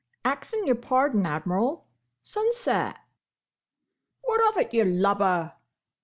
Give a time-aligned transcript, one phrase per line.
[0.25, 2.97] "Axing your pardon, Admiral—sunset."
[4.21, 5.53] "What of it, you lubber?"